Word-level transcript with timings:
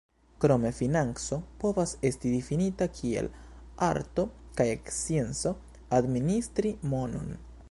Krome 0.43 0.69
financo 0.77 1.37
povas 1.63 1.93
esti 2.09 2.31
difinita 2.37 2.87
kiel 3.01 3.29
"arto 3.91 4.27
kaj 4.61 4.69
scienco 4.97 5.57
administri 6.03 6.79
monon. 6.95 7.35